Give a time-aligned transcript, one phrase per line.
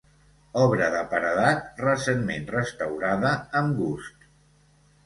[0.61, 4.29] Obra de paredat, recentment restaurada amb gust.